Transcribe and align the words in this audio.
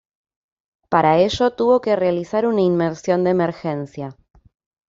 Para 0.89 1.19
ello 1.19 1.51
tuvo 1.53 1.79
que 1.79 1.95
realizar 1.95 2.47
una 2.47 2.61
inmersión 2.61 3.23
de 3.23 3.29
emergencia. 3.29 4.17